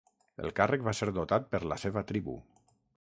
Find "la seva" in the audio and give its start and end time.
1.73-2.03